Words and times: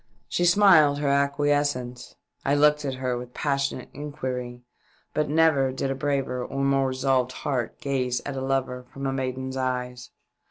She 0.27 0.45
smiled 0.45 0.97
her 0.97 1.07
acquiescence. 1.09 2.15
I 2.43 2.55
looked 2.55 2.85
at 2.85 2.95
her 2.95 3.19
with 3.19 3.35
passionate 3.35 3.89
inquiry, 3.93 4.63
but 5.13 5.29
never 5.29 5.71
did 5.71 5.91
a 5.91 5.93
braver 5.93 6.43
and 6.43 6.65
more 6.65 6.87
resolved 6.87 7.31
heart 7.45 7.79
gaze 7.79 8.19
at 8.25 8.35
a 8.35 8.41
lover 8.41 8.83
from 8.91 9.05
a 9.05 9.13
maiden's 9.13 9.57
eyes. 9.57 10.09